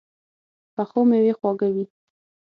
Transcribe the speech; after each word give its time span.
پخو 0.75 0.99
مېوې 1.09 1.33
خواږه 1.39 1.67
وي 1.73 1.85